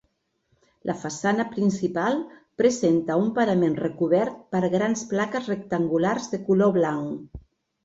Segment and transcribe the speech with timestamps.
[0.89, 2.17] La façana principal
[2.61, 7.41] presenta un parament recobert per grans plaques rectangulars de color blanc.